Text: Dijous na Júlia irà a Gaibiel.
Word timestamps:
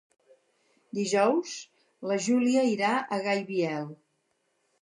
Dijous 0.99 1.51
na 2.13 2.19
Júlia 2.29 2.65
irà 2.71 2.97
a 3.19 3.23
Gaibiel. 3.29 3.89